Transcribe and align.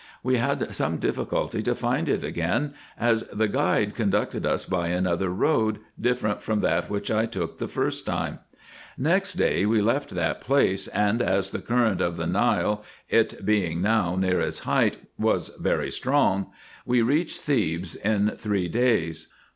We 0.23 0.37
had 0.37 0.73
some 0.73 0.97
difficulty 0.97 1.61
to 1.61 1.75
find 1.75 2.09
it 2.09 2.23
again, 2.23 2.73
as 2.99 3.21
the 3.27 3.47
guide 3.47 3.93
conducted 3.93 4.47
us 4.47 4.65
by 4.65 4.87
another 4.87 5.29
road, 5.29 5.77
dif 5.99 6.19
ferent 6.23 6.41
from 6.41 6.61
that 6.61 6.89
which 6.89 7.11
I 7.11 7.27
took 7.27 7.59
the 7.59 7.67
first 7.67 8.03
time. 8.03 8.39
Next 8.97 9.35
day 9.35 9.63
we 9.67 9.79
left 9.79 10.11
IN 10.11 10.17
EGYPT, 10.17 10.17
NUBIA, 10.17 10.37
&c. 10.37 10.43
219 10.45 10.47
that 10.47 10.47
place; 10.47 10.87
and 10.87 11.21
as 11.37 11.51
the 11.51 11.59
current 11.61 12.01
of 12.01 12.17
the 12.17 12.25
Nile 12.25 12.83
(it 13.09 13.45
being 13.45 13.83
now 13.83 14.15
near 14.15 14.39
its 14.39 14.57
height) 14.61 14.97
was 15.19 15.49
very 15.61 15.91
strong, 15.91 16.47
we 16.83 17.03
reached 17.03 17.39
Thebes 17.41 17.93
in 17.93 18.31
three 18.31 18.67
days. 18.67 19.27